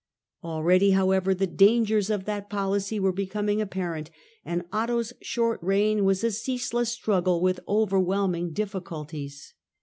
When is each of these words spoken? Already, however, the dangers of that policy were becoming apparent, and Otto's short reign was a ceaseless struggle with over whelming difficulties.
Already, 0.43 0.89
however, 0.97 1.35
the 1.35 1.45
dangers 1.45 2.09
of 2.09 2.25
that 2.25 2.49
policy 2.49 2.99
were 2.99 3.11
becoming 3.11 3.61
apparent, 3.61 4.09
and 4.43 4.63
Otto's 4.73 5.13
short 5.21 5.61
reign 5.61 6.05
was 6.05 6.23
a 6.23 6.31
ceaseless 6.31 6.89
struggle 6.91 7.39
with 7.39 7.59
over 7.67 7.99
whelming 7.99 8.49
difficulties. 8.51 9.53